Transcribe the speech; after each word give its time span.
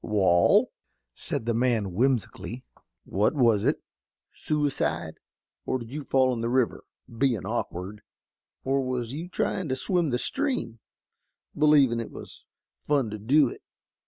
"Wa'al," 0.03 0.71
said 1.13 1.45
the 1.45 1.53
man, 1.53 1.93
whimsically. 1.93 2.63
"What 3.03 3.35
was 3.35 3.63
it? 3.65 3.83
Sooicide? 4.33 5.19
Or 5.67 5.77
did 5.77 5.91
you 5.93 6.01
fall 6.05 6.33
in 6.33 6.41
the 6.41 6.49
river, 6.49 6.83
bein' 7.07 7.45
awkward? 7.45 8.01
Or 8.65 8.81
was 8.81 9.13
you 9.13 9.29
tryin' 9.29 9.69
to 9.69 9.75
swim 9.75 10.09
the 10.09 10.17
stream, 10.17 10.79
believin' 11.55 11.99
it 11.99 12.09
was 12.09 12.47
fun 12.79 13.11
to 13.11 13.19
do 13.19 13.47
it? 13.47 13.61